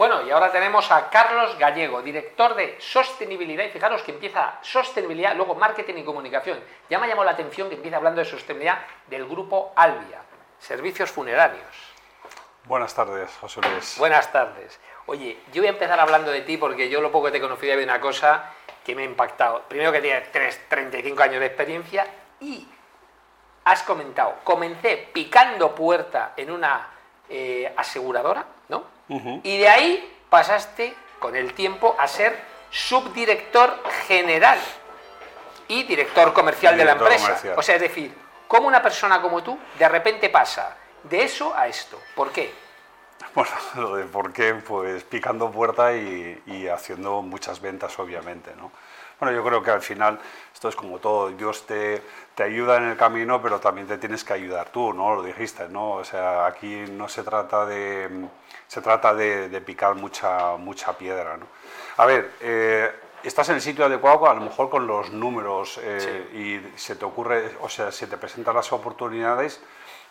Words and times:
Bueno, 0.00 0.22
y 0.22 0.30
ahora 0.30 0.50
tenemos 0.50 0.90
a 0.90 1.10
Carlos 1.10 1.58
Gallego, 1.58 2.00
director 2.00 2.54
de 2.54 2.76
sostenibilidad. 2.80 3.64
Y 3.64 3.68
fijaros 3.68 4.00
que 4.00 4.12
empieza 4.12 4.54
sostenibilidad, 4.62 5.36
luego 5.36 5.54
marketing 5.54 5.96
y 5.96 6.04
comunicación. 6.04 6.58
Ya 6.88 6.98
me 6.98 7.06
llamó 7.06 7.22
la 7.22 7.32
atención 7.32 7.68
que 7.68 7.74
empieza 7.74 7.98
hablando 7.98 8.22
de 8.22 8.24
sostenibilidad 8.24 8.78
del 9.08 9.26
grupo 9.26 9.74
Albia, 9.76 10.22
servicios 10.58 11.10
funerarios. 11.10 11.66
Buenas 12.64 12.94
tardes, 12.94 13.30
José 13.42 13.60
Luis. 13.60 13.96
Buenas 13.98 14.32
tardes. 14.32 14.80
Oye, 15.04 15.36
yo 15.52 15.60
voy 15.60 15.66
a 15.66 15.72
empezar 15.72 16.00
hablando 16.00 16.30
de 16.30 16.40
ti 16.40 16.56
porque 16.56 16.88
yo 16.88 17.02
lo 17.02 17.12
poco 17.12 17.26
que 17.26 17.32
te 17.32 17.36
he 17.36 17.42
conocido 17.42 17.74
hay 17.74 17.84
una 17.84 18.00
cosa 18.00 18.54
que 18.82 18.94
me 18.94 19.02
ha 19.02 19.04
impactado. 19.04 19.64
Primero 19.68 19.92
que 19.92 20.00
tienes 20.00 20.32
35 20.66 21.22
años 21.22 21.40
de 21.40 21.46
experiencia 21.46 22.06
y 22.40 22.66
has 23.64 23.82
comentado, 23.82 24.36
comencé 24.44 25.10
picando 25.12 25.74
puerta 25.74 26.32
en 26.38 26.50
una 26.52 26.88
eh, 27.28 27.70
aseguradora, 27.76 28.46
Y 29.42 29.58
de 29.58 29.68
ahí 29.68 30.18
pasaste 30.28 30.94
con 31.18 31.34
el 31.36 31.52
tiempo 31.54 31.96
a 31.98 32.06
ser 32.06 32.38
subdirector 32.70 33.82
general 34.06 34.58
y 35.68 35.82
director 35.84 36.32
comercial 36.32 36.76
de 36.76 36.84
la 36.84 36.92
empresa. 36.92 37.40
O 37.56 37.62
sea, 37.62 37.76
es 37.76 37.80
decir, 37.80 38.14
¿cómo 38.46 38.68
una 38.68 38.82
persona 38.82 39.20
como 39.20 39.42
tú 39.42 39.58
de 39.78 39.88
repente 39.88 40.28
pasa 40.28 40.76
de 41.02 41.24
eso 41.24 41.54
a 41.54 41.66
esto? 41.68 42.00
¿Por 42.14 42.30
qué? 42.30 42.52
Bueno, 43.34 43.50
lo 43.76 43.94
de 43.94 44.04
por 44.06 44.32
qué, 44.32 44.54
pues 44.54 45.04
picando 45.04 45.52
puerta 45.52 45.94
y, 45.94 46.42
y 46.46 46.66
haciendo 46.66 47.22
muchas 47.22 47.60
ventas, 47.60 47.96
obviamente, 47.98 48.52
¿no? 48.56 48.72
Bueno, 49.18 49.36
yo 49.36 49.44
creo 49.44 49.62
que 49.62 49.70
al 49.70 49.82
final 49.82 50.18
esto 50.52 50.68
es 50.68 50.76
como 50.76 50.98
todo, 50.98 51.30
Dios 51.30 51.66
te, 51.66 52.02
te 52.34 52.42
ayuda 52.42 52.76
en 52.76 52.84
el 52.84 52.96
camino, 52.96 53.40
pero 53.42 53.60
también 53.60 53.86
te 53.86 53.98
tienes 53.98 54.24
que 54.24 54.32
ayudar 54.32 54.70
tú, 54.70 54.92
¿no? 54.92 55.14
Lo 55.14 55.22
dijiste, 55.22 55.68
¿no? 55.68 55.92
O 55.92 56.04
sea, 56.04 56.46
aquí 56.46 56.84
no 56.90 57.08
se 57.08 57.22
trata 57.22 57.66
de, 57.66 58.28
se 58.66 58.80
trata 58.80 59.14
de, 59.14 59.60
picar 59.60 59.94
mucha, 59.94 60.56
mucha 60.56 60.96
piedra, 60.96 61.36
¿no? 61.36 61.46
A 61.96 62.06
ver, 62.06 62.32
eh, 62.40 62.90
estás 63.22 63.48
en 63.50 63.56
el 63.56 63.60
sitio 63.60 63.84
adecuado, 63.84 64.28
a 64.28 64.34
lo 64.34 64.40
mejor 64.40 64.70
con 64.70 64.86
los 64.86 65.10
números 65.10 65.78
eh, 65.82 66.30
y 66.34 66.78
se 66.78 66.96
te 66.96 67.04
ocurre, 67.04 67.56
o 67.60 67.68
sea, 67.68 67.92
se 67.92 68.06
te 68.06 68.16
presentan 68.16 68.54
las 68.54 68.72
oportunidades. 68.72 69.60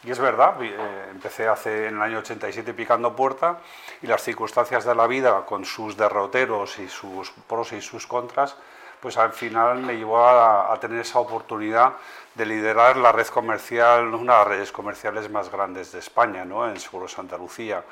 Y 0.04 0.12
es 0.12 0.20
verdad, 0.20 0.56
eh, 0.62 1.08
empecé 1.12 1.48
hace 1.48 1.88
en 1.88 1.96
el 1.98 2.02
año 2.02 2.20
87 2.20 2.74
picando 2.74 3.16
puerta 3.16 3.60
y 4.02 4.08
las 4.08 4.24
circunstancias 4.24 4.86
de 4.86 4.96
la 4.96 5.08
vida 5.08 5.46
con 5.46 5.66
sus 5.66 5.98
derroteros 5.98 6.80
y 6.80 6.88
sus 6.88 7.32
pros 7.48 7.74
y 7.74 7.82
sus 7.82 8.08
contras 8.08 8.56
pues 9.02 9.18
al 9.18 9.32
final 9.32 9.80
me 9.80 9.96
llevó 9.96 10.26
a, 10.26 10.78
tener 10.80 11.00
esa 11.00 11.20
oportunidad 11.20 11.94
de 12.36 12.46
liderar 12.46 12.98
la 12.98 13.12
red 13.12 13.28
comercial, 13.28 14.14
una 14.14 14.34
de 14.34 14.40
las 14.40 14.48
redes 14.48 14.72
comerciales 14.72 15.30
más 15.30 15.52
grandes 15.52 15.92
de 15.92 16.00
España, 16.00 16.46
¿no? 16.46 16.70
en 16.70 16.80
Seguro 16.80 17.08
Santa 17.08 17.38
Lucía, 17.38 17.84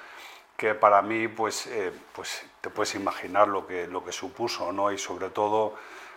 que 0.55 0.73
para 0.73 1.01
mí, 1.01 1.27
pues, 1.27 1.67
eh, 1.67 1.93
pues 2.13 2.45
te 2.61 2.69
puedes 2.69 2.95
imaginar 2.95 3.47
lo 3.47 3.65
que, 3.65 3.87
lo 3.87 4.03
que 4.03 4.11
supuso, 4.11 4.71
¿no? 4.71 4.91
y 4.91 4.97
sobre 4.97 5.29
todo 5.29 5.75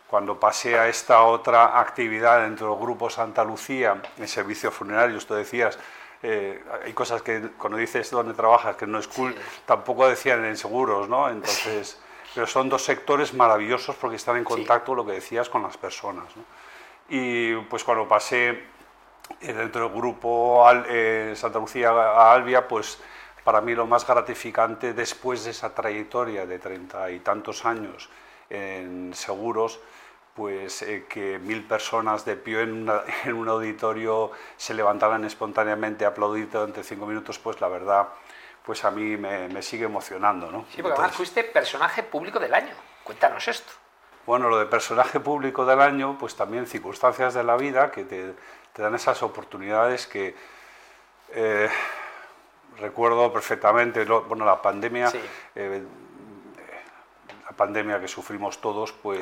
cuando 0.09 0.41
pasé 0.41 0.77
a 0.77 0.89
esta 0.89 1.23
otra 1.23 1.79
actividad 1.79 2.43
dentro 2.43 2.71
del 2.71 2.81
Grupo 2.81 3.09
Santa 3.09 3.45
Lucía, 3.45 4.03
en 4.19 4.27
servicios 4.27 4.75
funerarios, 4.75 5.25
tú 5.25 5.35
decías, 5.35 5.79
eh, 6.23 6.63
hay 6.85 6.93
cosas 6.93 7.23
que 7.23 7.51
cuando 7.57 7.79
dices 7.79 8.11
dónde 8.11 8.35
trabajas, 8.35 8.77
que 8.77 8.87
no 8.87 8.99
es 8.99 9.07
cool, 9.07 9.35
tampoco 9.67 10.09
decían 10.09 10.45
en 10.45 10.57
seguros, 10.57 11.09
¿no? 11.09 11.29
Entonces 11.31 11.99
pero 12.35 12.47
son 12.47 12.69
dos 12.69 12.85
sectores 12.85 13.35
maravillosos 13.35 13.97
porque 13.97 14.17
están 14.17 14.37
en 14.37 14.45
contacto, 14.45 14.95
lo 14.95 15.05
que 15.05 15.13
decías, 15.13 15.49
con 15.49 15.63
las 15.63 15.77
personas. 15.77 16.27
Y 17.09 17.55
pues 17.57 17.83
cuando 17.83 18.07
pasé 18.07 18.51
eh, 19.41 19.53
dentro 19.53 19.89
del 19.89 19.93
grupo 19.93 20.65
eh, 20.89 21.33
Santa 21.35 21.59
Lucía 21.59 21.91
a 21.91 22.33
Albia, 22.33 22.67
pues 22.69 22.99
para 23.43 23.61
mí 23.61 23.75
lo 23.75 23.87
más 23.87 24.07
gratificante 24.07 24.93
después 24.93 25.45
de 25.45 25.51
esa 25.51 25.75
trayectoria 25.75 26.47
de 26.47 26.59
treinta 26.59 27.11
y 27.11 27.21
tantos 27.21 27.65
años 27.65 28.09
en 28.49 29.13
seguros, 29.15 29.81
pues 30.35 30.83
eh, 30.83 31.07
que 31.09 31.39
mil 31.39 31.65
personas 31.65 32.25
de 32.25 32.37
pie 32.37 32.63
en, 32.63 32.89
en, 33.25 33.35
un 33.35 33.49
auditorio 33.49 34.31
se 34.57 34.75
levantaran 34.75 35.25
espontáneamente 35.25 36.05
a 36.05 36.09
aplaudir 36.09 36.49
durante 36.49 36.85
cinco 36.85 37.07
minutos, 37.07 37.39
pues 37.39 37.61
la 37.61 37.69
verdad 37.69 38.09
pues 38.65 38.85
a 38.85 38.91
mí 38.91 39.17
me, 39.17 39.63
sigue 39.63 39.85
emocionando. 39.85 40.51
¿no? 40.51 40.67
Sí, 40.71 40.83
porque 40.83 40.99
además 40.99 41.17
fuiste 41.17 41.45
personaje 41.45 42.03
público 42.03 42.39
del 42.39 42.55
año. 42.55 42.75
Cuéntanos 43.05 43.47
esto. 43.49 43.73
Bueno, 44.27 44.49
lo 44.49 44.59
de 44.59 44.67
personaje 44.67 45.19
público 45.19 45.65
del 45.65 45.81
año, 45.81 46.17
pues 46.19 46.37
también 46.37 46.67
circunstancias 46.67 47.35
de 47.35 47.43
la 47.43 47.57
vida 47.57 47.91
que 47.91 48.05
te, 48.05 48.35
dan 48.77 48.95
esas 48.95 49.23
oportunidades 49.23 50.07
que 50.07 50.35
eh, 51.33 51.69
recuerdo 52.79 53.33
perfectamente, 53.33 54.05
bueno, 54.05 54.45
la 54.45 54.61
pandemia, 54.61 55.11
eh, 55.55 55.83
la 57.45 57.57
pandemia 57.57 58.01
que 58.01 58.09
sufrimos 58.09 58.61
todos, 58.61 58.93
pues 58.93 59.21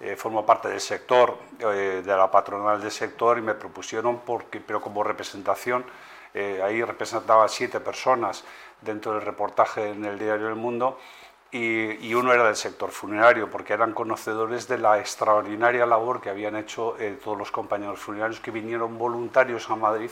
eh, 0.00 0.16
formo 0.16 0.46
parte 0.46 0.68
del 0.68 0.80
sector, 0.80 1.38
de 1.58 2.02
la 2.04 2.30
patronal 2.30 2.80
del 2.80 2.90
sector 2.90 3.38
y 3.38 3.42
me 3.42 3.54
propusieron, 3.54 4.20
porque, 4.20 4.60
pero 4.60 4.80
como 4.80 5.02
representación, 5.04 5.84
eh, 6.34 6.60
ahí 6.62 6.82
representaba 6.82 7.48
siete 7.48 7.80
personas 7.80 8.44
dentro 8.80 9.12
del 9.12 9.22
reportaje 9.22 9.90
en 9.90 10.04
el 10.04 10.18
diario 10.18 10.48
El 10.48 10.56
Mundo 10.56 10.98
y, 11.50 12.14
uno 12.14 12.32
era 12.32 12.44
del 12.44 12.56
sector 12.56 12.90
funerario, 12.90 13.50
porque 13.50 13.74
eran 13.74 13.92
conocedores 13.92 14.68
de 14.68 14.78
la 14.78 14.98
extraordinaria 14.98 15.84
labor 15.84 16.22
que 16.22 16.30
habían 16.30 16.56
hecho 16.56 16.96
eh, 16.98 17.18
todos 17.22 17.36
los 17.36 17.50
compañeros 17.50 18.00
funerarios 18.00 18.40
que 18.40 18.50
vinieron 18.50 18.96
voluntarios 18.96 19.68
a 19.68 19.76
Madrid 19.76 20.10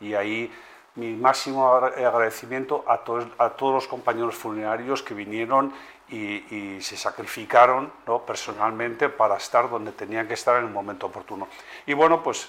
y 0.00 0.14
ahí 0.14 0.52
mi 0.94 1.14
máximo 1.14 1.74
agradecimiento 1.74 2.84
a 2.86 2.98
todos, 2.98 3.26
a 3.38 3.50
todos 3.50 3.74
los 3.74 3.88
compañeros 3.88 4.36
funerarios 4.36 5.02
que 5.02 5.14
vinieron 5.14 5.72
y, 6.10 6.80
se 6.80 6.96
sacrificaron 6.96 7.92
¿no? 8.06 8.22
personalmente 8.22 9.08
para 9.08 9.36
estar 9.36 9.68
donde 9.68 9.92
tenían 9.92 10.26
que 10.26 10.34
estar 10.34 10.56
en 10.58 10.66
el 10.66 10.72
momento 10.72 11.06
oportuno. 11.06 11.48
Y 11.86 11.92
bueno, 11.92 12.22
pues 12.22 12.48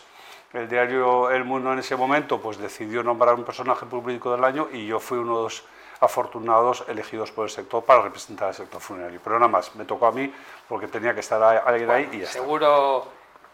el 0.54 0.68
diario 0.68 1.30
El 1.30 1.44
Mundo 1.44 1.72
en 1.74 1.80
ese 1.80 1.96
momento 1.96 2.42
pues 2.42 2.58
decidió 2.58 3.04
nombrar 3.04 3.36
un 3.36 3.44
personaje 3.44 3.86
público 3.86 4.32
del 4.32 4.44
año 4.44 4.68
y 4.72 4.88
yo 4.88 5.00
fui 5.00 5.18
uno 5.18 5.38
de 5.38 5.44
los 5.44 5.64
afortunados 6.00 6.86
elegidos 6.88 7.32
por 7.32 7.46
el 7.46 7.50
sector 7.50 7.84
para 7.84 8.02
representar 8.02 8.48
al 8.50 8.54
sector 8.54 8.82
funerario. 8.82 9.20
Pero 9.24 9.38
nada 9.38 9.52
más, 9.52 9.76
me 9.76 9.86
tocó 9.86 10.08
a 10.08 10.12
mí 10.12 10.34
porque 10.68 10.88
tenía 10.88 11.14
que 11.14 11.20
estar 11.20 11.42
alguien 11.44 11.90
ahí 11.90 12.10
y 12.14 12.20
ya 12.20 12.28
Seguro, 12.28 13.06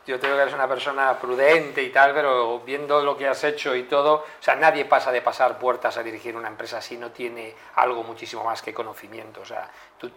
yo 0.06 0.20
creo 0.20 0.36
que 0.36 0.42
eres 0.44 0.54
una 0.54 0.68
persona 0.68 1.18
prudente 1.20 1.82
y 1.82 1.90
tal, 1.90 2.14
pero 2.14 2.60
viendo 2.60 3.02
lo 3.02 3.18
que 3.18 3.28
has 3.28 3.44
hecho 3.44 3.76
y 3.76 3.84
todo, 3.84 4.14
o 4.16 4.26
sea, 4.40 4.56
nadie 4.56 4.86
pasa 4.86 5.12
de 5.12 5.22
pasar 5.22 5.58
puertas 5.58 5.98
a 5.98 6.04
dirigir 6.04 6.36
una 6.36 6.48
empresa 6.48 6.82
si 6.82 6.98
no 6.98 7.12
tiene 7.12 7.54
algo 7.76 8.04
muchísimo 8.04 8.44
más 8.44 8.62
que 8.62 8.74
conocimiento. 8.74 9.42
O 9.42 9.46
sea, 9.46 9.70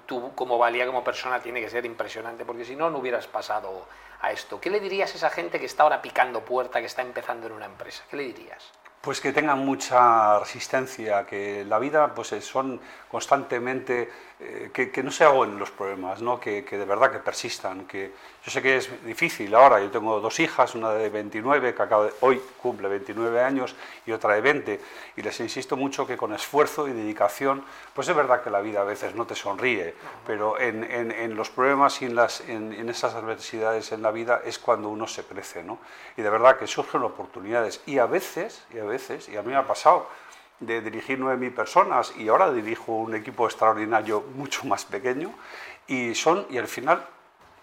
tú 0.06 0.32
como 0.34 0.58
valía 0.58 0.86
como 0.86 1.02
persona 1.02 1.40
tiene 1.40 1.60
que 1.60 1.70
ser 1.70 1.86
impresionante, 1.86 2.44
porque 2.44 2.64
si 2.64 2.76
no, 2.76 2.90
no 2.90 2.98
hubieras 2.98 3.26
pasado 3.26 3.86
a 4.20 4.32
esto. 4.32 4.60
¿Qué 4.60 4.70
le 4.70 4.80
dirías 4.80 5.12
a 5.12 5.16
esa 5.16 5.30
gente 5.30 5.58
que 5.58 5.66
está 5.66 5.84
ahora 5.84 6.02
picando 6.02 6.44
puerta, 6.44 6.80
que 6.80 6.86
está 6.86 7.02
empezando 7.02 7.46
en 7.46 7.52
una 7.52 7.66
empresa? 7.66 8.04
¿Qué 8.10 8.16
le 8.16 8.24
dirías? 8.24 8.72
Pues 9.00 9.20
que 9.20 9.32
tengan 9.32 9.64
mucha 9.64 10.40
resistencia, 10.40 11.24
que 11.24 11.64
la 11.64 11.78
vida 11.78 12.14
pues 12.14 12.28
son 12.44 12.80
constantemente 13.10 14.08
eh, 14.40 14.70
que, 14.72 15.02
no 15.02 15.10
se 15.10 15.24
en 15.24 15.58
los 15.58 15.72
problemas, 15.72 16.22
¿no? 16.22 16.38
Que, 16.38 16.62
de 16.62 16.84
verdad 16.84 17.10
que 17.10 17.18
persistan. 17.18 17.86
Que 17.86 18.12
yo 18.44 18.52
sé 18.52 18.62
que 18.62 18.76
es 18.76 19.04
difícil 19.04 19.52
ahora, 19.52 19.80
yo 19.80 19.90
tengo 19.90 20.20
dos 20.20 20.38
hijas, 20.38 20.76
una 20.76 20.92
de 20.92 21.08
29, 21.08 21.74
que 21.74 21.82
acaba 21.82 22.04
de, 22.04 22.12
hoy 22.20 22.40
cumple 22.62 22.88
29 22.88 23.42
años, 23.42 23.74
y 24.06 24.12
otra 24.12 24.34
de 24.34 24.40
20, 24.40 24.80
y 25.16 25.22
les 25.22 25.40
insisto 25.40 25.76
mucho 25.76 26.06
que 26.06 26.16
con 26.16 26.32
esfuerzo 26.32 26.86
y 26.86 26.92
dedicación, 26.92 27.64
pues 27.92 28.08
es 28.08 28.14
verdad 28.14 28.40
que 28.40 28.50
la 28.50 28.60
vida 28.60 28.82
a 28.82 28.84
veces 28.84 29.16
no 29.16 29.26
te 29.26 29.34
sonríe, 29.34 29.92
pero 30.24 30.58
en, 30.60 31.34
los 31.34 31.50
problemas 31.50 32.00
y 32.02 32.04
en, 32.04 32.14
las, 32.14 32.40
en, 32.42 32.88
esas 32.88 33.14
adversidades 33.14 33.90
en 33.90 34.02
la 34.02 34.12
vida 34.12 34.42
es 34.44 34.60
cuando 34.60 34.88
uno 34.88 35.08
se 35.08 35.24
crece, 35.24 35.64
¿no? 35.64 35.80
Y 36.16 36.22
de 36.22 36.30
verdad 36.30 36.58
que 36.58 36.68
surgen 36.68 37.02
oportunidades, 37.02 37.82
y 37.86 37.98
a 37.98 38.06
veces, 38.06 38.64
y 38.72 38.78
a 38.78 38.84
veces, 38.88 39.28
y 39.28 39.36
a 39.36 39.42
mí 39.42 39.48
me 39.50 39.56
ha 39.56 39.66
pasado, 39.66 40.08
de 40.60 40.80
dirigir 40.80 41.20
9.000 41.20 41.54
personas 41.54 42.12
y 42.16 42.28
ahora 42.28 42.52
dirijo 42.52 42.92
un 42.92 43.14
equipo 43.14 43.46
extraordinario 43.46 44.24
mucho 44.34 44.66
más 44.66 44.84
pequeño 44.84 45.30
y 45.86 46.14
son, 46.16 46.46
y 46.50 46.58
al 46.58 46.66
final 46.66 47.06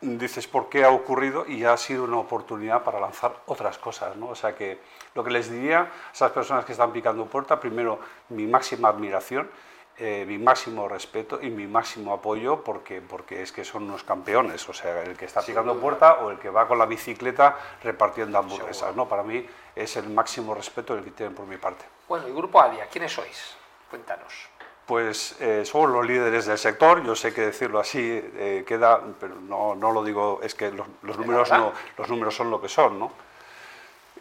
dices 0.02 0.48
por 0.48 0.70
qué 0.70 0.86
ha 0.86 0.92
ocurrido 0.92 1.46
y 1.48 1.64
ha 1.64 1.76
sido 1.78 2.04
una 2.04 2.18
oportunidad 2.18 2.84
para 2.84 3.00
lanzar 3.00 3.36
otras 3.48 3.78
cosas, 3.78 4.16
¿no? 4.16 4.28
O 4.28 4.36
sea 4.36 4.56
que 4.56 4.80
lo 5.14 5.24
que 5.24 5.32
les 5.32 5.50
diría 5.50 5.82
a 5.82 5.90
esas 6.14 6.32
personas 6.32 6.66
que 6.66 6.72
están 6.72 6.92
picando 6.92 7.26
puerta, 7.26 7.60
primero 7.60 8.00
mi 8.30 8.46
máxima 8.46 8.90
admiración, 8.90 9.50
eh, 9.98 10.26
mi 10.28 10.38
máximo 10.38 10.90
respeto 10.90 11.40
y 11.42 11.50
mi 11.50 11.68
máximo 11.68 12.14
apoyo 12.14 12.64
porque, 12.64 13.02
porque 13.02 13.42
es 13.42 13.54
que 13.54 13.64
son 13.64 13.84
unos 13.84 14.04
campeones, 14.04 14.68
o 14.68 14.74
sea, 14.74 15.04
el 15.04 15.16
que 15.16 15.24
está 15.24 15.42
picando 15.42 15.80
puerta 15.80 16.16
o 16.16 16.32
el 16.32 16.40
que 16.40 16.50
va 16.50 16.68
con 16.68 16.78
la 16.78 16.86
bicicleta 16.86 17.58
repartiendo 17.82 18.38
hamburguesas, 18.38 18.94
¿no? 18.96 19.08
Para 19.08 19.24
mí 19.24 19.46
es 19.74 19.96
el 19.96 20.10
máximo 20.10 20.54
respeto 20.54 20.96
el 20.96 21.04
que 21.04 21.12
tienen 21.12 21.34
por 21.34 21.46
mi 21.46 21.58
parte. 21.58 21.86
Bueno, 22.10 22.28
y 22.28 22.32
Grupo 22.34 22.62
Adia, 22.62 22.88
¿quiénes 22.88 23.14
sois? 23.14 23.56
Cuéntanos. 23.90 24.50
Pues 24.86 25.40
eh, 25.40 25.64
somos 25.66 25.90
los 25.90 26.06
líderes 26.06 26.46
del 26.46 26.58
sector, 26.58 27.02
yo 27.04 27.16
sé 27.16 27.34
que 27.34 27.42
decirlo 27.42 27.80
así 27.80 28.00
eh, 28.02 28.64
queda, 28.68 29.02
pero 29.20 29.36
no, 29.36 29.76
no, 29.76 29.92
lo 29.92 30.04
digo, 30.04 30.42
es 30.44 30.54
que 30.54 30.72
los, 30.72 31.18
números 31.18 31.50
no, 31.52 31.72
los 31.98 32.10
números 32.10 32.36
son 32.36 32.52
lo 32.52 32.62
que 32.62 32.68
son, 32.68 33.00
¿no? 33.00 33.12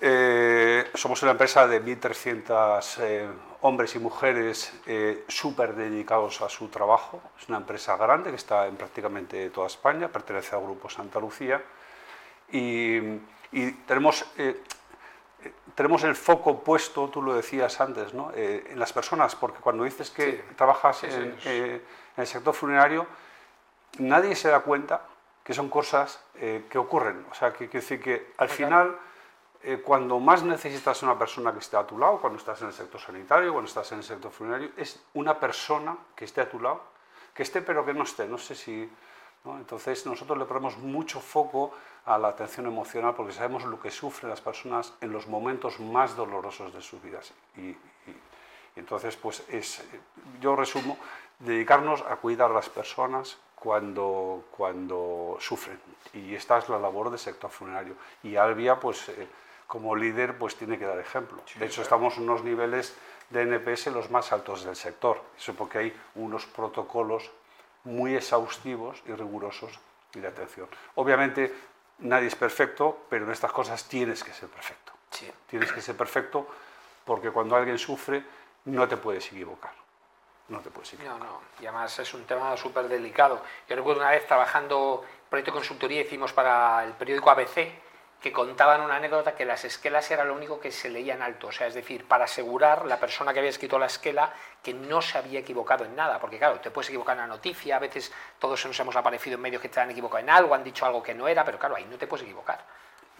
Eh, 0.01 0.91
somos 0.95 1.23
una 1.23 1.33
empresa 1.33 1.67
de 1.69 1.83
1.300 1.83 2.99
eh, 3.01 3.29
hombres 3.61 3.95
y 3.95 3.99
mujeres 4.01 4.73
eh, 4.87 5.25
súper 5.29 5.75
dedicados 5.75 6.43
a 6.43 6.49
su 6.49 6.69
trabajo. 6.69 7.23
Es 7.41 7.49
una 7.49 7.59
empresa 7.59 7.97
grande 7.97 8.31
que 8.31 8.37
está 8.37 8.67
en 8.67 8.77
prácticamente 8.77 9.51
toda 9.51 9.69
España, 9.69 10.09
pertenece 10.09 10.57
al 10.57 10.63
Grupo 10.63 10.91
Santa 10.91 11.21
Lucía. 11.21 11.63
Y, 12.51 13.01
tenemos, 13.87 14.27
tenemos 15.77 16.03
el 16.03 16.17
foco 16.17 16.61
puesto, 16.65 17.09
tú 17.09 17.23
lo 17.23 17.35
decías 17.35 17.81
antes, 17.81 18.13
¿no? 18.13 18.33
en 18.35 18.79
las 18.79 18.93
personas, 18.93 19.37
porque 19.37 19.61
cuando 19.61 19.85
dices 19.85 20.11
que 20.11 20.45
trabajas 20.57 21.05
en, 21.05 21.81
el 22.17 22.27
sector 22.27 22.53
funerario, 22.53 23.07
nadie 23.99 24.35
se 24.35 24.49
da 24.49 24.61
cuenta 24.61 25.03
que 25.45 25.55
son 25.55 25.69
cosas 25.69 26.21
que 26.35 26.79
ocurren. 26.79 27.25
O 27.31 27.35
sea, 27.35 27.53
que, 27.53 27.69
que 27.69 27.79
decir 27.79 28.01
que 28.01 28.33
al 28.39 28.49
final 28.49 28.99
eh, 29.67 29.81
cuando 29.81 30.21
más 30.21 30.43
necesitas 30.43 31.03
una 31.03 31.19
persona 31.19 31.51
que 31.51 31.61
esté 31.61 31.79
a 31.79 31.87
tu 31.87 31.97
lado, 31.97 32.21
cuando 32.21 32.39
estás 32.39 32.61
en 32.61 32.67
el 32.67 32.75
sector 32.75 33.01
sanitario, 33.01 33.51
cuando 33.51 33.67
estás 33.67 33.91
en 33.93 33.99
el 33.99 34.05
sector 34.05 34.31
funerario, 34.31 34.73
es 34.77 35.03
una 35.15 35.41
persona 35.41 35.97
que 36.15 36.27
esté 36.27 36.43
a 36.43 36.51
tu 36.51 36.61
lado, 36.61 36.83
que 37.33 37.45
esté 37.45 37.63
pero 37.63 37.83
que 37.83 37.95
no 37.95 38.03
esté. 38.03 38.29
No 38.29 38.37
sé 38.37 38.55
si. 38.55 38.87
Entonces, 39.47 40.05
nosotros 40.05 40.37
le 40.37 40.45
ponemos 40.45 40.77
mucho 40.77 41.19
foco 41.19 41.73
a 42.05 42.19
la 42.19 42.29
atención 42.29 42.67
emocional 42.67 43.15
porque 43.15 43.33
sabemos 43.33 43.65
lo 43.65 43.81
que 43.81 43.91
sufren 43.91 44.29
las 44.29 44.43
personas 44.43 44.93
en 45.01 45.13
los 45.13 45.27
momentos 45.29 45.81
más 45.81 46.15
dolorosos 46.15 46.75
de 46.75 46.83
sus 46.83 47.03
vidas. 47.03 47.33
Y, 47.57 47.75
entonces, 48.77 49.17
pues 49.17 49.45
es, 49.49 49.83
yo 50.43 50.57
resumo, 50.57 50.99
dedicarnos 51.39 52.03
a 52.03 52.17
cuidar 52.17 52.51
a 52.51 52.55
las 52.55 52.69
personas 52.69 53.39
cuando, 53.55 54.45
cuando 54.51 55.39
sufren. 55.41 55.81
Y 56.13 56.35
esta 56.35 56.59
es 56.59 56.69
la 56.69 56.79
labor 56.79 57.09
del 57.09 57.19
sector 57.19 57.51
funerario. 57.51 57.95
Y 58.23 58.37
Albia, 58.37 58.79
pues. 58.79 59.09
Eh, 59.09 59.27
como 59.67 59.97
líder 59.97 60.39
pues 60.39 60.57
tiene 60.57 60.79
que 60.79 60.87
dar 60.87 60.99
ejemplo. 60.99 61.43
de 61.57 61.67
hecho, 61.67 61.83
estamos 61.83 62.17
en 62.17 62.25
unos 62.25 62.45
niveles 62.45 62.95
de 63.31 63.43
NPS 63.43 63.89
los 63.89 64.11
más 64.11 64.33
altos 64.33 64.65
del 64.65 64.77
sector. 64.77 65.23
Eso 65.37 65.55
porque 65.55 65.79
hay 65.79 66.01
unos 66.15 66.47
protocolos 66.47 67.31
muy 67.85 68.15
exhaustivos 68.15 69.03
y 69.07 69.13
rigurosos 69.13 69.79
de 70.13 70.27
atención. 70.27 70.69
Obviamente 70.97 71.53
nadie 71.99 72.29
es 72.29 72.35
perfecto, 72.35 73.07
pero 73.09 73.25
en 73.25 73.33
estas 73.33 73.53
cosas 73.53 73.85
tienes 73.89 74.23
que 74.23 74.33
ser 74.33 74.49
perfecto. 74.49 74.93
Tienes 75.47 75.73
que 75.73 75.81
ser 75.81 75.97
perfecto 75.97 76.47
porque 77.05 77.31
cuando 77.31 77.55
alguien 77.57 77.79
sufre 77.79 78.25
no 78.65 78.89
te 78.89 78.97
puedes 78.97 79.27
equivocar. 79.29 79.73
No 80.49 80.61
te 80.61 80.71
puedes 80.71 80.95
equivocar. 80.95 81.19
No, 81.19 81.25
no. 81.25 81.41
Y 81.61 81.67
además 81.67 81.99
es 81.99 82.15
un 82.15 82.25
tema 82.25 82.57
súper 82.57 82.89
delicado. 82.89 83.41
Yo 83.69 83.77
recuerdo 83.77 84.01
una 84.01 84.11
vez 84.11 84.27
trabajando 84.27 85.05
proyecto 85.29 85.53
de 85.53 85.59
consultoría 85.59 86.01
hicimos 86.03 86.33
para 86.33 86.85
el 86.85 86.93
periódico 86.93 87.31
ABC 87.31 87.84
que 88.25 88.33
contaban 88.33 88.81
una 88.81 88.97
anécdota 88.97 89.35
que 89.35 89.45
las 89.45 89.67
esquelas 89.67 90.11
era 90.11 90.25
lo 90.25 90.33
único 90.33 90.59
que 90.59 90.73
se 90.73 90.89
leía 90.89 91.13
en 91.13 91.21
alto, 91.21 91.49
o 91.49 91.53
sea, 91.53 91.67
es 91.67 91.75
decir, 91.75 92.09
para 92.09 92.25
asegurar 92.25 92.87
la 92.87 92.99
persona 92.99 93.35
que 93.35 93.41
había 93.41 93.51
escrito 93.51 93.79
la 93.79 93.85
esquela 93.85 94.33
que 94.63 94.73
no 94.73 95.03
se 95.03 95.19
había 95.19 95.41
equivocado 95.41 95.85
en 95.85 95.95
nada, 95.95 96.19
porque 96.19 96.39
claro, 96.39 96.59
te 96.59 96.71
puedes 96.71 96.89
equivocar 96.89 97.19
en 97.19 97.25
una 97.25 97.35
noticia, 97.35 97.77
a 97.77 97.79
veces 97.79 98.11
todos 98.39 98.65
nos 98.65 98.81
hemos 98.81 98.97
aparecido 98.97 99.35
en 99.35 99.43
medios 99.43 99.61
que 99.61 99.69
te 99.69 99.79
han 99.79 99.91
equivocado 99.91 100.21
en 100.21 100.31
algo, 100.31 100.55
han 100.55 100.65
dicho 100.65 100.87
algo 100.87 101.03
que 101.03 101.13
no 101.13 101.29
era, 101.29 101.45
pero 101.45 101.59
claro, 101.59 101.77
ahí 101.77 101.85
no 101.85 101.99
te 101.99 102.07
puedes 102.07 102.25
equivocar. 102.25 102.65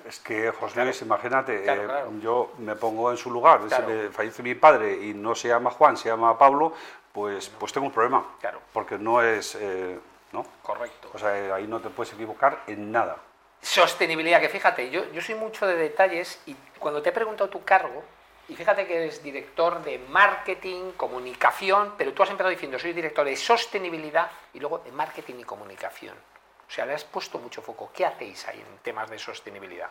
Es 0.09 0.21
que, 0.21 0.51
José 0.53 0.83
Luis, 0.83 1.03
imagínate, 1.03 1.71
eh, 1.71 1.89
yo 2.23 2.55
me 2.57 2.75
pongo 2.75 3.11
en 3.11 3.19
su 3.19 3.31
lugar, 3.31 3.61
si 3.69 3.83
me 3.83 4.09
fallece 4.09 4.43
mi 4.43 4.55
padre 4.55 5.05
y 5.05 5.13
no 5.13 5.35
se 5.35 5.49
llama 5.49 5.71
Juan, 5.71 5.99
se 5.99 6.09
llama 6.09 6.39
Pablo, 6.39 6.73
pues, 7.13 7.51
pues 7.51 7.75
tengo 7.75 7.89
un 7.89 7.93
problema, 7.93 8.25
claro. 8.41 8.59
porque 8.73 8.97
no 8.97 9.21
es... 9.21 9.55
Eh, 9.57 10.01
¿no? 10.33 10.47
Correcto. 10.63 11.11
O 11.13 11.19
sea, 11.19 11.55
ahí 11.55 11.67
no 11.67 11.79
te 11.81 11.91
puedes 11.91 12.15
equivocar 12.15 12.63
en 12.67 12.91
nada. 12.91 13.19
Sostenibilidad, 13.65 14.41
que 14.41 14.51
fíjate, 14.51 14.91
yo, 14.91 15.11
yo 15.11 15.23
soy 15.23 15.37
mucho 15.37 15.67
de 15.67 15.75
detalles 15.75 16.39
y 16.45 16.55
cuando 16.79 17.01
te 17.01 17.09
he 17.09 17.13
preguntado 17.13 17.49
tu 17.49 17.65
cargo, 17.65 18.05
y 18.47 18.55
fíjate 18.55 18.87
que 18.87 18.95
eres 18.95 19.23
director 19.23 19.83
de 19.83 19.99
marketing, 19.99 20.93
comunicación, 20.99 21.95
pero 21.97 22.13
tú 22.13 22.23
has 22.23 22.29
empezado 22.29 22.51
diciendo, 22.51 22.79
soy 22.79 22.93
director 22.93 23.25
de 23.25 23.37
sostenibilidad 23.37 24.31
y 24.53 24.61
luego 24.61 24.81
de 24.81 24.93
marketing 24.93 25.37
y 25.39 25.45
comunicación. 25.45 26.15
O 26.15 26.71
sea, 26.71 26.85
le 26.85 26.93
has 26.93 27.05
puesto 27.05 27.39
mucho 27.39 27.63
foco. 27.63 27.91
¿Qué 27.95 28.05
hacéis 28.05 28.47
ahí 28.47 28.61
en 28.61 28.79
temas 28.83 29.09
de 29.09 29.19
sostenibilidad? 29.19 29.89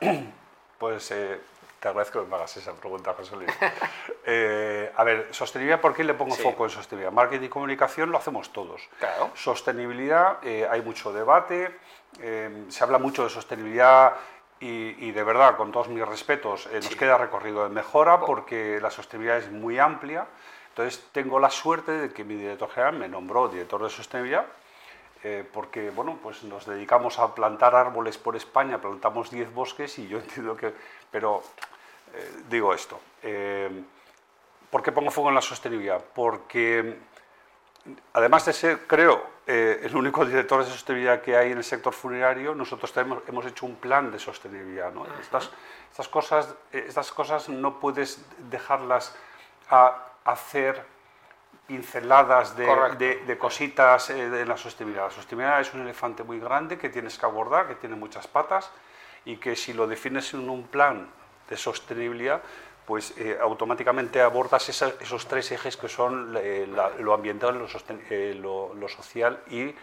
Pues 0.78 1.10
eh, 1.12 1.40
te 1.84 1.90
agradezco 1.90 2.24
que 2.24 2.30
me 2.30 2.36
hagas 2.38 2.56
esa 2.56 2.72
pregunta, 2.72 3.14
José 3.14 3.36
Luis. 3.36 3.52
Eh, 4.26 4.90
a 4.96 5.04
ver, 5.04 5.28
sostenibilidad, 5.32 5.82
¿por 5.82 5.94
qué 5.94 6.02
le 6.02 6.14
pongo 6.14 6.34
foco 6.34 6.64
en 6.64 6.70
sostenibilidad? 6.70 7.12
Marketing 7.12 7.48
y 7.48 7.50
comunicación 7.50 8.10
lo 8.10 8.18
hacemos 8.18 8.54
todos. 8.54 8.88
Claro. 8.98 9.32
Sostenibilidad, 9.36 10.38
eh, 10.44 10.66
hay 10.70 10.82
mucho 10.82 11.12
debate, 11.12 11.78
se 12.70 12.84
habla 12.84 13.00
mucho 13.00 13.26
de 13.26 13.30
sostenibilidad 13.30 14.14
y, 14.62 15.12
de 15.12 15.24
verdad, 15.24 15.58
con 15.58 15.74
todos 15.74 15.90
mis 15.90 16.08
respetos, 16.08 16.70
nos 16.72 16.96
queda 16.96 17.18
recorrido 17.18 17.64
de 17.66 17.70
mejora 17.70 18.22
porque 18.22 18.80
la 18.82 18.90
sostenibilidad 18.90 19.40
es 19.40 19.52
muy 19.52 19.78
amplia. 19.78 20.26
Entonces, 20.70 21.06
tengo 21.12 21.38
la 21.38 21.50
suerte 21.50 21.92
de 21.92 22.14
que 22.14 22.24
mi 22.24 22.36
director 22.36 22.70
general 22.70 22.96
me 22.96 23.10
nombró 23.10 23.50
director 23.50 23.84
de 23.84 23.90
sostenibilidad 23.90 24.46
porque 25.54 25.90
bueno, 25.90 26.18
pues 26.22 26.44
nos 26.44 26.66
dedicamos 26.66 27.18
a 27.20 27.34
plantar 27.34 27.76
árboles 27.76 28.18
por 28.18 28.36
España, 28.36 28.82
plantamos 28.82 29.32
10 29.32 29.54
bosques 29.54 30.00
y 30.00 30.08
yo 30.08 30.18
entiendo 30.24 30.56
que... 30.56 30.74
Pero 31.12 31.44
eh, 32.14 32.44
digo 32.50 32.74
esto. 32.74 33.00
Eh, 33.22 33.84
¿Por 34.70 34.82
qué 34.82 34.92
pongo 34.92 35.12
fuego 35.12 35.30
en 35.30 35.36
la 35.36 35.42
sostenibilidad? 35.42 36.04
Porque 36.14 36.98
además 38.14 38.46
de 38.46 38.54
ser, 38.54 38.88
creo, 38.88 39.34
eh, 39.46 39.82
el 39.84 39.96
único 39.96 40.26
director 40.26 40.64
de 40.64 40.72
sostenibilidad 40.72 41.22
que 41.22 41.36
hay 41.36 41.52
en 41.52 41.58
el 41.58 41.64
sector 41.64 41.94
funerario, 41.94 42.56
nosotros 42.56 42.92
tenemos, 42.94 43.24
hemos 43.28 43.46
hecho 43.46 43.66
un 43.66 43.76
plan 43.76 44.12
de 44.12 44.20
sostenibilidad. 44.20 44.92
Estas, 45.20 45.52
estas, 45.92 46.08
cosas, 46.08 46.56
estas 46.72 47.12
cosas 47.12 47.50
no 47.50 47.80
puedes 47.80 48.26
dejarlas 48.50 49.16
a 49.70 50.08
hacer 50.24 50.86
pinceladas 51.68 52.56
de, 52.58 53.24
de, 53.26 53.38
cositas 53.38 54.10
de 54.10 54.46
la 54.46 54.58
sostenibilidad. 54.58 55.06
La 55.06 55.12
sostenibilidad 55.12 55.62
es 55.62 55.74
un 55.74 55.82
elefante 55.82 56.24
muy 56.24 56.40
grande 56.40 56.78
que 56.78 56.90
tienes 56.90 57.18
que 57.18 57.26
abordar, 57.26 57.68
que 57.68 57.76
tiene 57.76 57.96
muchas 57.96 58.28
patas 58.28 58.70
y 59.26 59.38
que 59.38 59.56
si 59.56 59.74
lo 59.74 59.88
defines 59.88 60.34
en 60.34 60.50
un 60.50 60.68
plan 60.68 61.10
de 61.54 61.58
sostenibilidad, 61.58 62.42
pues 62.86 63.14
eh, 63.18 63.38
automáticamente 63.40 64.22
abordas 64.22 64.68
esos 64.70 65.28
tres 65.28 65.52
ejes 65.52 65.78
que 65.78 65.88
son 65.88 66.36
eh, 66.38 66.68
lo 67.00 67.14
ambiental, 67.14 67.58
lo, 67.58 67.68
eh, 68.10 68.36
lo, 68.36 68.90
social 68.90 69.40
y, 69.50 69.74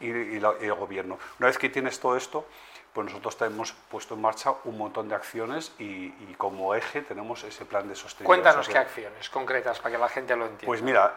el 0.00 0.74
gobierno. 0.74 1.18
Una 1.38 1.48
vez 1.48 1.58
que 1.58 1.68
tienes 1.68 1.98
todo 1.98 2.16
esto, 2.16 2.46
pues 2.92 3.06
nosotros 3.06 3.36
hemos 3.42 3.72
puesto 3.72 4.14
en 4.14 4.22
marcha 4.22 4.54
un 4.64 4.78
montón 4.78 5.08
de 5.08 5.14
acciones 5.14 5.72
y, 5.78 6.10
como 6.36 6.74
eje 6.74 7.02
tenemos 7.02 7.42
ese 7.44 7.64
plan 7.64 7.88
de 7.88 7.94
sostenibilidad. 7.94 8.26
Cuéntanos 8.26 8.68
qué 8.68 8.78
acciones 8.78 9.28
concretas 9.28 9.80
para 9.80 9.94
que 9.94 10.00
la 10.00 10.08
gente 10.08 10.36
lo 10.36 10.46
entienda. 10.46 10.66
Pues 10.66 10.82
mira, 10.82 11.16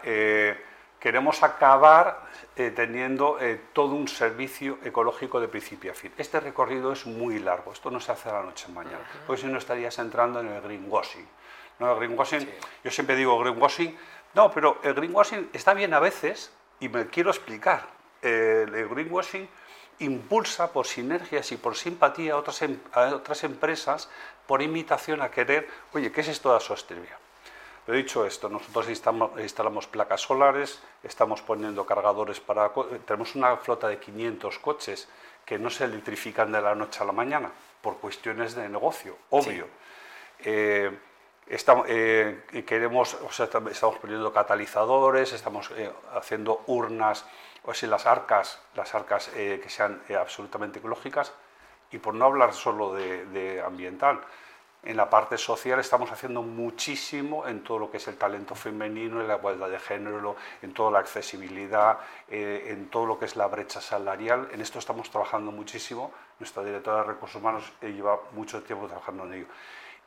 queremos 1.02 1.42
acabar 1.44 2.22
eh, 2.56 2.72
teniendo 2.72 3.40
eh, 3.42 3.60
todo 3.74 3.96
un 3.96 4.08
servicio 4.08 4.78
ecológico 4.84 5.42
de 5.42 5.48
principio 5.48 5.92
a 5.92 5.96
fin. 5.96 6.14
Este 6.16 6.40
recorrido 6.40 6.94
es 6.94 7.06
muy 7.08 7.40
largo, 7.40 7.74
esto 7.74 7.90
no 7.90 8.00
se 8.00 8.12
hace 8.12 8.30
a 8.30 8.34
la 8.34 8.44
noche 8.44 8.68
mañana, 8.70 9.02
porque 9.26 9.42
si 9.42 9.48
no 9.48 9.58
estarías 9.58 9.98
entrando 9.98 10.40
en 10.40 10.48
el 10.48 10.62
greenwashing. 10.62 11.28
¿No? 11.80 11.92
El 11.94 11.98
greenwashing 11.98 12.48
Yo 12.84 12.92
siempre 12.92 13.16
digo 13.16 13.38
greenwashing, 13.40 13.98
no, 14.36 14.52
pero 14.52 14.78
el 14.84 14.94
greenwashing 14.94 15.50
está 15.52 15.74
bien 15.74 15.94
a 15.96 16.00
veces 16.00 16.52
y 16.80 16.88
me 16.88 17.08
quiero 17.08 17.32
explicar. 17.32 18.00
el 18.22 18.88
greenwashing 18.88 19.50
impulsa 20.02 20.72
por 20.72 20.86
sinergias 20.86 21.52
y 21.52 21.58
por 21.58 21.76
simpatía 21.76 22.34
a 22.34 22.38
otras, 22.38 22.62
em, 22.62 22.78
a 22.94 23.16
otras 23.16 23.44
empresas, 23.44 24.10
por 24.46 24.62
imitación 24.62 25.22
a 25.22 25.32
querer, 25.32 25.68
oye, 25.94 26.12
¿qué 26.12 26.22
es 26.22 26.28
esto 26.28 26.50
de 26.50 26.56
la 26.56 26.60
sostenibilidad? 26.60 27.21
He 27.88 27.94
dicho 27.94 28.26
esto, 28.26 28.48
nosotros 28.48 28.88
instalamos 28.90 29.88
placas 29.88 30.22
solares, 30.22 30.80
estamos 31.04 31.42
poniendo 31.42 31.86
cargadores 31.86 32.40
para... 32.40 32.72
Tenemos 33.06 33.36
una 33.36 33.58
flota 33.58 33.88
de 33.88 33.98
500 33.98 34.60
coches 34.60 35.10
que 35.46 35.58
no 35.58 35.70
se 35.72 35.86
electrifican 35.86 36.52
de 36.52 36.62
la 36.62 36.76
noche 36.76 37.02
a 37.02 37.06
la 37.06 37.12
mañana 37.12 37.52
por 37.82 37.98
cuestiones 37.98 38.54
de 38.54 38.70
negocio, 38.70 39.18
obvio. 39.32 39.68
Eh, 40.40 40.96
estamos, 41.48 41.88
eh, 41.90 42.64
queremos, 42.68 43.18
estamos 43.72 43.98
poniendo 43.98 44.32
catalizadores, 44.32 45.34
estamos 45.34 45.72
eh, 45.72 45.92
haciendo 46.14 46.64
urnas, 46.68 47.26
o 47.64 47.74
sea, 47.74 47.90
las 47.90 48.06
arcas, 48.06 48.62
las 48.76 48.94
arcas 48.94 49.28
que 49.30 49.70
sean 49.70 50.02
absolutamente 50.20 50.80
ecológicas, 50.80 51.34
y 51.92 51.98
por 51.98 52.14
no 52.14 52.26
hablar 52.26 52.54
solo 52.54 52.94
de 52.94 53.62
ambiental, 53.66 54.22
en 54.84 54.98
la 54.98 55.10
parte 55.10 55.38
social 55.38 55.80
estamos 55.80 56.12
haciendo 56.12 56.42
muchísimo 56.42 57.48
en 57.48 57.64
todo 57.64 57.78
lo 57.78 57.92
que 57.92 57.98
es 57.98 58.08
el 58.08 58.18
talento 58.18 58.56
femenino, 58.56 59.22
en 59.22 59.28
la 59.28 59.38
igualdad 59.38 59.70
de 59.70 59.80
género, 59.80 60.36
en 60.62 60.74
toda 60.74 60.92
la 60.92 61.00
accesibilidad, 61.00 62.00
eh, 62.28 62.66
en 62.70 62.90
todo 62.90 63.06
lo 63.06 63.20
que 63.20 63.26
es 63.26 63.36
la 63.36 63.48
brecha 63.48 63.80
salarial. 63.80 64.50
En 64.52 64.60
esto 64.60 64.80
estamos 64.80 65.10
trabajando 65.12 65.52
muchísimo. 65.52 66.12
Nuestra 66.40 66.64
directora 66.64 66.98
de 66.98 67.04
Recursos 67.04 67.40
Humanos 67.40 67.72
eh, 67.82 67.92
lleva 67.92 68.20
mucho 68.32 68.64
tiempo 68.64 68.88
trabajando 68.88 69.26
en 69.26 69.34
ello. 69.34 69.46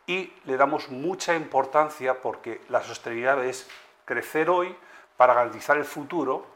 Y 0.07 0.33
le 0.45 0.57
damos 0.57 0.90
mucha 0.90 1.35
importancia 1.37 2.21
porque 2.21 2.61
la 2.69 2.83
sostenibilidad 2.83 3.43
es 3.45 3.71
crecer 4.04 4.50
hoy 4.50 4.75
para 5.16 5.35
garantizar 5.35 5.76
el 5.78 5.85
futuro, 5.85 6.47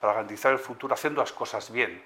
para 0.00 0.14
garantizar 0.14 0.52
el 0.52 0.58
futuro 0.58 0.94
haciendo 0.94 1.20
las 1.20 1.32
cosas 1.32 1.70
bien. 1.70 2.02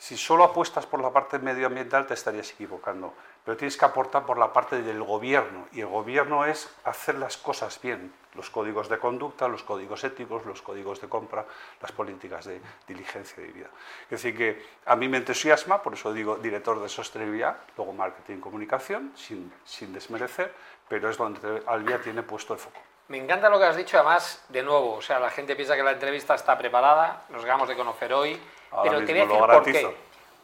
Si 0.00 0.16
solo 0.16 0.44
apuestas 0.44 0.86
por 0.86 1.02
la 1.02 1.10
parte 1.10 1.38
medioambiental 1.38 2.06
te 2.06 2.14
estarías 2.14 2.50
equivocando, 2.52 3.12
pero 3.44 3.58
tienes 3.58 3.76
que 3.76 3.84
aportar 3.84 4.24
por 4.24 4.38
la 4.38 4.50
parte 4.50 4.80
del 4.80 5.02
gobierno 5.02 5.68
y 5.72 5.80
el 5.80 5.88
gobierno 5.88 6.46
es 6.46 6.74
hacer 6.84 7.16
las 7.16 7.36
cosas 7.36 7.78
bien, 7.82 8.10
los 8.34 8.48
códigos 8.48 8.88
de 8.88 8.98
conducta, 8.98 9.46
los 9.46 9.62
códigos 9.62 10.02
éticos, 10.02 10.46
los 10.46 10.62
códigos 10.62 11.02
de 11.02 11.08
compra, 11.10 11.44
las 11.82 11.92
políticas 11.92 12.46
de 12.46 12.62
diligencia 12.88 13.42
de 13.42 13.52
vida. 13.52 13.68
Es 14.04 14.22
decir, 14.22 14.34
que 14.34 14.66
a 14.86 14.96
mí 14.96 15.06
me 15.06 15.18
entusiasma, 15.18 15.82
por 15.82 15.92
eso 15.92 16.14
digo 16.14 16.36
director 16.36 16.80
de 16.80 16.88
sostenibilidad, 16.88 17.58
luego 17.76 17.92
marketing 17.92 18.38
y 18.38 18.40
comunicación, 18.40 19.12
sin, 19.14 19.52
sin 19.66 19.92
desmerecer, 19.92 20.54
pero 20.88 21.10
es 21.10 21.18
donde 21.18 21.62
Albia 21.66 22.00
tiene 22.00 22.22
puesto 22.22 22.54
el 22.54 22.58
foco. 22.58 22.80
Me 23.08 23.18
encanta 23.18 23.50
lo 23.50 23.58
que 23.58 23.66
has 23.66 23.76
dicho, 23.76 23.98
además, 23.98 24.46
de 24.48 24.62
nuevo, 24.62 24.94
o 24.94 25.02
sea, 25.02 25.20
la 25.20 25.28
gente 25.28 25.54
piensa 25.56 25.76
que 25.76 25.82
la 25.82 25.92
entrevista 25.92 26.34
está 26.34 26.56
preparada, 26.56 27.24
nos 27.28 27.42
acabamos 27.42 27.68
de 27.68 27.76
conocer 27.76 28.14
hoy, 28.14 28.40
pero 28.70 29.04
te 29.04 29.12
voy 29.12 29.20
a 29.20 29.26
decir 29.26 29.38
por 29.38 29.64
qué. 29.64 29.96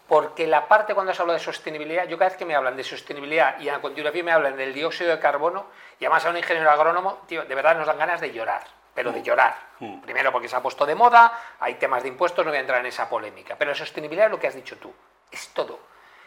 Porque 0.08 0.46
la 0.46 0.68
parte 0.68 0.94
cuando 0.94 1.12
se 1.12 1.20
habla 1.20 1.34
de 1.34 1.40
sostenibilidad, 1.40 2.06
yo 2.06 2.16
cada 2.16 2.30
vez 2.30 2.38
que 2.38 2.44
me 2.44 2.54
hablan 2.54 2.76
de 2.76 2.84
sostenibilidad 2.84 3.58
y 3.58 3.68
a 3.68 3.80
continuación 3.80 4.24
me 4.24 4.32
hablan 4.32 4.56
del 4.56 4.72
dióxido 4.72 5.10
de 5.10 5.18
carbono, 5.18 5.66
y 5.98 6.04
además 6.04 6.24
a 6.24 6.30
un 6.30 6.36
ingeniero 6.36 6.70
agrónomo, 6.70 7.22
tío, 7.26 7.44
de 7.44 7.54
verdad 7.54 7.76
nos 7.76 7.88
dan 7.88 7.98
ganas 7.98 8.20
de 8.20 8.30
llorar, 8.30 8.62
pero 8.94 9.10
de 9.10 9.20
mm. 9.20 9.24
llorar. 9.24 9.56
Mm. 9.80 10.00
Primero 10.02 10.30
porque 10.30 10.48
se 10.48 10.54
ha 10.54 10.62
puesto 10.62 10.86
de 10.86 10.94
moda, 10.94 11.56
hay 11.58 11.74
temas 11.74 12.04
de 12.04 12.10
impuestos, 12.10 12.44
no 12.44 12.52
voy 12.52 12.58
a 12.58 12.60
entrar 12.60 12.78
en 12.80 12.86
esa 12.86 13.08
polémica, 13.08 13.56
pero 13.58 13.72
la 13.72 13.76
sostenibilidad 13.76 14.26
es 14.26 14.30
lo 14.30 14.38
que 14.38 14.46
has 14.46 14.54
dicho 14.54 14.76
tú, 14.78 14.94
es 15.30 15.48
todo. 15.48 15.80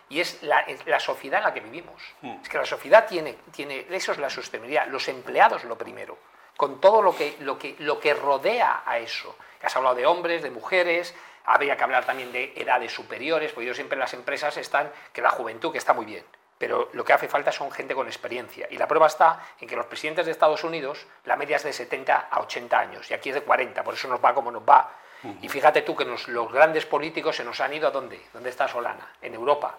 Y 0.10 0.20
es 0.20 0.44
la, 0.44 0.66
la 0.86 1.00
sociedad 1.00 1.38
en 1.38 1.46
la 1.46 1.54
que 1.54 1.62
vivimos. 1.62 2.02
Mm. 2.22 2.42
Es 2.42 2.50
que 2.50 2.58
la 2.58 2.66
sociedad 2.66 3.08
tiene, 3.08 3.38
tiene, 3.52 3.86
eso 3.92 4.12
es 4.12 4.18
la 4.18 4.30
sostenibilidad, 4.30 4.88
los 4.88 5.08
empleados 5.08 5.64
lo 5.64 5.78
primero, 5.78 6.18
con 6.58 6.82
todo 6.82 7.02
lo 7.02 7.16
que, 7.16 7.38
lo 7.40 7.58
que, 7.58 7.78
lo 7.80 7.98
que 7.98 8.14
rodea 8.14 8.84
a 8.86 8.98
eso. 8.98 9.38
Has 9.62 9.76
hablado 9.76 9.96
de 9.96 10.06
hombres, 10.06 10.42
de 10.42 10.52
mujeres, 10.52 11.14
habría 11.46 11.76
que 11.78 11.84
hablar 11.84 12.06
también 12.06 12.32
de 12.32 12.54
edades 12.56 12.92
superiores, 12.92 13.52
porque 13.52 13.68
yo 13.68 13.74
siempre 13.74 13.96
en 13.96 14.02
las 14.02 14.14
empresas 14.14 14.58
están 14.58 14.92
que 15.14 15.22
la 15.22 15.30
juventud, 15.30 15.72
que 15.72 15.78
está 15.78 15.94
muy 15.94 16.06
bien, 16.06 16.26
pero 16.58 16.90
lo 16.94 17.04
que 17.06 17.14
hace 17.14 17.28
falta 17.28 17.52
son 17.52 17.72
gente 17.72 17.96
con 17.96 18.08
experiencia. 18.08 18.68
Y 18.70 18.78
la 18.78 18.88
prueba 18.88 19.08
está 19.08 19.42
en 19.60 19.68
que 19.68 19.76
los 19.76 19.86
presidentes 19.86 20.26
de 20.26 20.32
Estados 20.32 20.64
Unidos, 20.64 21.08
la 21.24 21.36
media 21.36 21.56
es 21.56 21.64
de 21.64 21.74
70 21.74 22.28
a 22.30 22.40
80 22.42 22.80
años, 22.80 23.10
y 23.10 23.14
aquí 23.14 23.30
es 23.30 23.36
de 23.36 23.42
40, 23.42 23.84
por 23.84 23.94
eso 23.94 24.08
nos 24.08 24.24
va 24.24 24.34
como 24.34 24.52
nos 24.52 24.64
va. 24.64 24.92
Y 25.42 25.50
fíjate 25.50 25.82
tú 25.82 25.96
que 25.96 26.06
los 26.06 26.52
grandes 26.52 26.86
políticos 26.86 27.36
se 27.36 27.44
nos 27.44 27.60
han 27.60 27.74
ido 27.74 27.88
a 27.88 27.92
dónde? 27.92 28.22
¿Dónde 28.32 28.50
está 28.50 28.68
Solana? 28.68 29.16
En 29.22 29.34
Europa. 29.34 29.78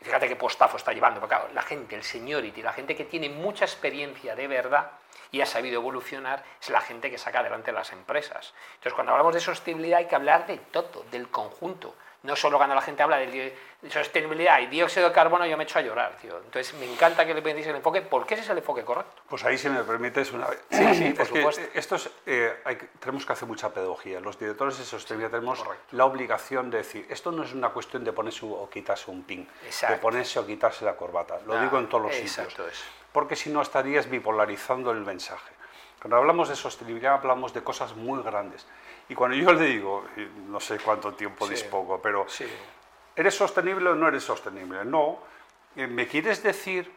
Y 0.00 0.04
fíjate 0.04 0.26
qué 0.26 0.34
postazo 0.34 0.76
está 0.76 0.92
llevando, 0.92 1.20
porque 1.20 1.36
la 1.54 1.62
gente, 1.62 1.94
el 1.94 2.02
seniority, 2.02 2.62
la 2.62 2.72
gente 2.72 2.96
que 2.96 3.04
tiene 3.04 3.28
mucha 3.28 3.64
experiencia 3.64 4.34
de 4.34 4.48
verdad, 4.48 4.90
y 5.32 5.40
ha 5.40 5.46
sabido 5.46 5.80
evolucionar 5.80 6.44
es 6.60 6.70
la 6.70 6.80
gente 6.80 7.10
que 7.10 7.18
saca 7.18 7.40
adelante 7.40 7.72
las 7.72 7.92
empresas. 7.92 8.54
Entonces, 8.74 8.92
cuando 8.92 9.12
hablamos 9.12 9.34
de 9.34 9.40
sostenibilidad 9.40 9.98
hay 9.98 10.06
que 10.06 10.14
hablar 10.14 10.46
de 10.46 10.58
todo, 10.58 11.04
del 11.10 11.28
conjunto. 11.28 11.96
No 12.22 12.36
solo 12.36 12.56
cuando 12.56 12.74
la 12.74 12.82
gente 12.82 13.02
habla 13.02 13.18
de 13.18 13.56
sostenibilidad 13.88 14.60
y 14.60 14.66
dióxido 14.66 15.08
de 15.08 15.14
carbono, 15.14 15.44
yo 15.46 15.56
me 15.56 15.64
echo 15.64 15.78
a 15.78 15.82
llorar, 15.82 16.16
tío. 16.20 16.38
Entonces, 16.38 16.72
me 16.74 16.90
encanta 16.90 17.26
que 17.26 17.34
le 17.34 17.42
penséis 17.42 17.66
el 17.66 17.76
enfoque, 17.76 18.02
porque 18.02 18.34
ese 18.34 18.44
es 18.44 18.50
el 18.50 18.58
enfoque 18.58 18.84
correcto. 18.84 19.22
Pues 19.28 19.44
ahí, 19.44 19.58
si 19.58 19.68
me 19.68 19.82
permites, 19.82 20.32
una 20.32 20.46
vez. 20.46 20.62
Sí, 20.70 20.94
sí, 20.94 21.12
por 21.12 21.26
supuesto. 21.26 21.62
esto 21.74 21.96
es, 21.96 22.10
eh, 22.26 22.60
hay, 22.64 22.76
tenemos 23.00 23.26
que 23.26 23.32
hacer 23.32 23.48
mucha 23.48 23.70
pedagogía. 23.70 24.20
Los 24.20 24.38
directores 24.38 24.78
de 24.78 24.84
sostenibilidad 24.84 25.30
tenemos 25.30 25.64
la 25.90 26.04
obligación 26.04 26.70
de 26.70 26.78
decir, 26.78 27.06
esto 27.10 27.32
no 27.32 27.42
es 27.42 27.52
una 27.52 27.70
cuestión 27.70 28.04
de 28.04 28.12
ponerse 28.12 28.46
o 28.46 28.68
quitarse 28.70 29.10
un 29.10 29.24
pin, 29.24 29.48
de 29.88 29.96
ponerse 29.96 30.38
o 30.38 30.46
quitarse 30.46 30.84
la 30.84 30.94
corbata. 30.94 31.40
Lo 31.46 31.60
digo 31.60 31.78
en 31.78 31.88
todos 31.88 32.04
los 32.04 32.14
exacto 32.14 32.64
sitios 32.64 32.84
porque 33.12 33.36
si 33.36 33.50
no 33.50 33.62
estarías 33.62 34.08
bipolarizando 34.08 34.90
el 34.90 35.00
mensaje. 35.00 35.52
Cuando 36.00 36.16
hablamos 36.16 36.48
de 36.48 36.56
sostenibilidad 36.56 37.14
hablamos 37.14 37.52
de 37.52 37.62
cosas 37.62 37.94
muy 37.94 38.22
grandes. 38.22 38.66
Y 39.12 39.14
cuando 39.14 39.36
yo 39.36 39.52
le 39.52 39.66
digo, 39.66 40.04
no 40.48 40.58
sé 40.58 40.78
cuánto 40.78 41.12
tiempo 41.12 41.46
dispongo, 41.46 42.00
pero 42.00 42.24
¿eres 43.14 43.34
sostenible 43.34 43.90
o 43.90 43.94
no 43.94 44.08
eres 44.08 44.22
sostenible? 44.22 44.86
No. 44.86 45.18
Eh, 45.76 45.86
¿Me 45.86 46.08
quieres 46.08 46.42
decir 46.42 46.90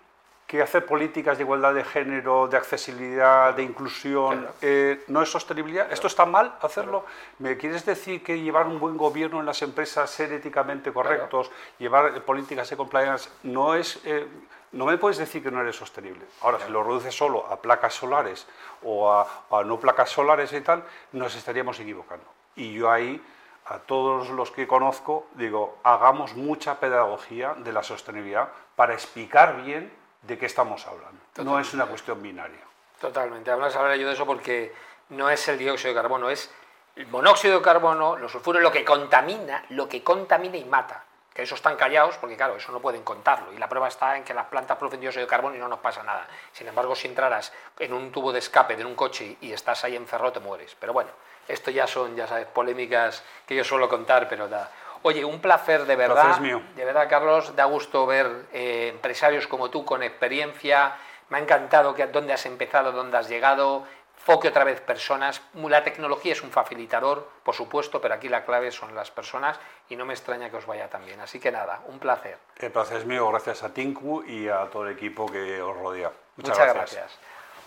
que 0.47 0.61
hacer 0.61 0.85
políticas 0.85 1.37
de 1.37 1.43
igualdad 1.43 1.73
de 1.73 1.83
género, 1.83 2.47
de 2.47 2.55
accesibilidad, 2.55 3.53
de 3.53 3.63
inclusión, 3.63 4.47
eh, 4.61 5.03
no 5.07 5.23
es 5.23 5.29
sostenibilidad. 5.29 5.91
¿Esto 5.91 6.07
está 6.07 6.25
mal 6.25 6.55
hacerlo? 6.61 7.03
¿Me 7.39 7.57
quieres 7.57 7.85
decir 7.85 8.23
que 8.23 8.39
llevar 8.39 8.65
un 8.67 8.79
buen 8.79 8.95
gobierno 8.95 9.41
en 9.41 9.45
las 9.45 9.61
empresas, 9.61 10.09
ser 10.09 10.31
éticamente 10.31 10.93
correctos, 10.93 11.51
llevar 11.79 12.23
políticas 12.23 12.69
de 12.69 12.77
compliance, 12.77 13.29
no 13.43 13.75
es... 13.75 13.99
Eh, 14.05 14.25
no 14.75 14.85
me 14.85 14.97
puedes 14.97 15.17
decir 15.17 15.41
que 15.41 15.49
no 15.49 15.61
eres 15.61 15.77
sostenible. 15.77 16.25
Ahora, 16.41 16.59
si 16.59 16.69
lo 16.69 16.83
reduces 16.83 17.15
solo 17.15 17.47
a 17.49 17.61
placas 17.61 17.93
solares 17.93 18.45
o 18.83 19.09
a, 19.09 19.63
no 19.63 19.79
placas 19.79 20.09
solares 20.09 20.51
y 20.51 20.59
tal, 20.59 20.83
nos 21.13 21.33
estaríamos 21.35 21.79
equivocando. 21.79 22.25
Y 22.57 22.73
yo 22.73 22.91
ahí, 22.91 23.23
a 23.67 23.79
todos 23.79 24.29
los 24.29 24.51
que 24.51 24.67
conozco, 24.67 25.27
digo, 25.35 25.77
hagamos 25.83 26.35
mucha 26.35 26.77
pedagogía 26.79 27.53
de 27.53 27.71
la 27.71 27.83
sostenibilidad 27.83 28.49
para 28.75 28.93
explicar 28.93 29.63
bien 29.63 29.91
de 30.23 30.37
qué 30.37 30.45
estamos 30.45 30.85
hablando. 30.87 31.21
No 31.37 31.57
es 31.57 31.73
una 31.73 31.85
cuestión 31.85 32.21
binaria. 32.21 32.59
Totalmente. 32.99 33.51
Hablas 33.51 33.77
ahora 33.77 33.95
yo 33.95 34.07
de 34.07 34.13
eso 34.13 34.25
porque 34.25 34.73
no 35.09 35.29
es 35.29 35.47
el 35.47 35.57
dióxido 35.57 35.93
de 35.93 36.01
carbono, 36.01 36.29
es 36.29 36.51
el 36.97 37.07
monóxido 37.07 37.59
de 37.59 37.63
carbono, 37.63 38.17
los 38.17 38.31
sulfuros, 38.31 38.61
lo 38.61 38.73
que 38.73 38.83
contamina, 38.83 39.63
lo 39.69 39.87
que 39.87 40.03
contamina 40.03 40.57
y 40.57 40.65
mata 40.65 41.04
que 41.35 41.41
eso 41.41 41.55
están 41.55 41.75
callados 41.75 42.17
porque 42.17 42.37
claro, 42.37 42.55
eso 42.55 42.71
no 42.71 42.79
pueden 42.79 43.03
contarlo 43.03 43.51
y 43.51 43.57
la 43.57 43.67
prueba 43.67 43.89
está 43.89 44.15
en 44.15 44.23
que 44.23 44.33
las 44.33 44.45
plantas 44.45 44.77
producen 44.77 45.01
dióxido 45.01 45.25
de 45.25 45.29
carbono 45.29 45.53
y 45.53 45.59
no 45.59 45.67
nos 45.67 45.79
pasa 45.79 46.01
nada. 46.01 46.25
Sin 46.53 46.65
embargo, 46.65 46.95
si 46.95 47.09
entraras 47.09 47.51
en 47.77 47.91
un 47.91 48.09
tubo 48.09 48.31
de 48.31 48.39
escape 48.39 48.77
de 48.77 48.85
un 48.85 48.95
coche 48.95 49.35
y 49.41 49.51
estás 49.51 49.83
ahí 49.83 49.97
encerrado 49.97 50.31
te 50.31 50.39
mueres. 50.39 50.77
Pero 50.79 50.93
bueno, 50.93 51.09
esto 51.45 51.71
ya 51.71 51.87
son, 51.87 52.15
ya 52.15 52.25
sabes, 52.25 52.47
polémicas 52.47 53.21
que 53.45 53.53
yo 53.53 53.65
suelo 53.65 53.89
contar, 53.89 54.29
pero 54.29 54.47
da. 54.47 54.71
Oye, 55.01 55.25
un 55.25 55.41
placer 55.41 55.85
de 55.85 55.97
verdad. 55.97 56.39
mío. 56.39 56.61
De 56.73 56.85
verdad, 56.85 57.07
Carlos, 57.09 57.53
da 57.53 57.65
gusto 57.65 58.05
ver 58.05 58.45
eh, 58.53 58.87
empresarios 58.93 59.45
como 59.45 59.69
tú 59.69 59.83
con 59.83 60.03
experiencia. 60.03 60.95
Me 61.27 61.37
ha 61.37 61.41
encantado 61.41 61.93
que 61.93 62.07
dónde 62.07 62.31
has 62.31 62.45
empezado, 62.45 62.93
dónde 62.93 63.17
has 63.17 63.27
llegado 63.27 63.85
foque 64.17 64.47
otra 64.47 64.63
vez 64.63 64.81
personas. 64.81 65.41
La 65.53 65.83
tecnología 65.83 66.33
es 66.33 66.41
un 66.41 66.51
facilitador, 66.51 67.29
por 67.43 67.55
supuesto, 67.55 68.01
pero 68.01 68.15
aquí 68.15 68.29
la 68.29 68.43
clave 68.43 68.71
son 68.71 68.95
las 68.95 69.11
personas 69.11 69.59
y 69.89 69.95
no 69.95 70.05
me 70.05 70.13
extraña 70.13 70.49
que 70.49 70.57
os 70.57 70.65
vaya 70.65 70.89
tan 70.89 71.05
bien. 71.05 71.19
Así 71.19 71.39
que 71.39 71.51
nada, 71.51 71.81
un 71.87 71.99
placer. 71.99 72.37
El 72.57 72.71
placer 72.71 72.97
es 72.97 73.05
mío, 73.05 73.29
gracias 73.29 73.63
a 73.63 73.73
Tinku 73.73 74.23
y 74.23 74.47
a 74.47 74.69
todo 74.71 74.87
el 74.87 74.93
equipo 74.93 75.25
que 75.25 75.61
os 75.61 75.77
rodea. 75.77 76.11
Muchas, 76.37 76.57
gracias. 76.57 76.75
gracias. 76.75 77.19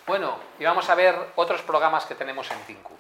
Bueno, 0.07 0.39
y 0.59 0.65
vamos 0.65 0.89
a 0.91 0.95
ver 0.95 1.15
otros 1.37 1.63
programas 1.63 2.07
que 2.07 2.15
tenemos 2.15 2.51
en 2.51 2.59
Tinku. 2.61 2.98